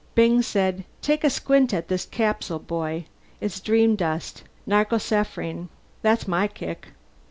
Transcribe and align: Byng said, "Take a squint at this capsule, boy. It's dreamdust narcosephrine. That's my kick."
Byng 0.15 0.41
said, 0.41 0.83
"Take 1.03 1.23
a 1.23 1.29
squint 1.29 1.75
at 1.75 1.87
this 1.87 2.07
capsule, 2.07 2.57
boy. 2.57 3.05
It's 3.39 3.59
dreamdust 3.59 4.41
narcosephrine. 4.67 5.67
That's 6.01 6.27
my 6.27 6.47
kick." 6.47 6.87